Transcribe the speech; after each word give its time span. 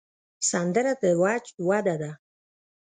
سندره 0.49 0.93
د 1.01 1.03
وجد 1.21 1.55
وده 1.67 1.95
ده 2.01 2.11